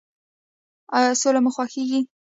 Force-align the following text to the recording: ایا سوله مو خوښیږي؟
ایا 0.95 1.11
سوله 1.21 1.39
مو 1.43 1.51
خوښیږي؟ 1.55 1.99